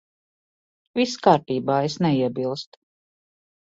[1.01, 1.79] Viss kārtībā.
[1.93, 2.85] Es neiebilstu.